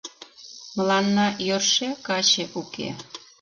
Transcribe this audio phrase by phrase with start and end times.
[0.75, 2.87] Мыланна йӧршӧ каче уке.